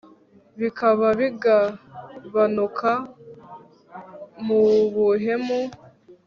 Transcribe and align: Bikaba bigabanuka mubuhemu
Bikaba 0.59 1.07
bigabanuka 1.19 2.91
mubuhemu 4.45 5.59